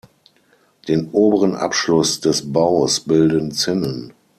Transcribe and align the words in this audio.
Den 0.87 1.09
oberen 1.11 1.53
Abschluss 1.53 2.21
des 2.21 2.51
Baus 2.51 3.01
bilden 3.01 3.51
Zinnen. 3.51 4.13